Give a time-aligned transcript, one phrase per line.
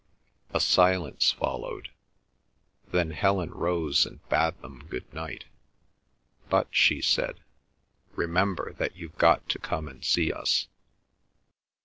[0.51, 1.91] A silence followed.
[2.87, 5.45] Then Helen rose and bade them good night.
[6.49, 7.39] "But," she said,
[8.15, 10.65] "remember that you've got to come and see us."